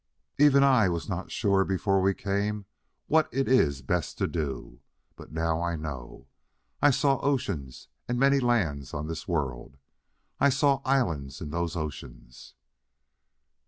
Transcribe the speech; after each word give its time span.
"Even 0.39 0.63
I 0.63 0.89
was 0.89 1.07
not 1.07 1.29
sure 1.29 1.63
before 1.63 2.01
we 2.01 2.15
came 2.15 2.65
what 3.05 3.29
it 3.31 3.47
iss 3.47 3.81
best 3.81 4.17
to 4.17 4.25
do. 4.27 4.79
But 5.15 5.31
now 5.31 5.61
I 5.61 5.75
know. 5.75 6.25
I 6.81 6.89
saw 6.89 7.19
oceans 7.19 7.87
and 8.07 8.17
many 8.19 8.39
lands 8.39 8.95
on 8.95 9.05
this 9.05 9.27
world. 9.27 9.77
I 10.39 10.49
saw 10.49 10.81
islands 10.85 11.39
in 11.39 11.51
those 11.51 11.75
oceans. 11.75 12.55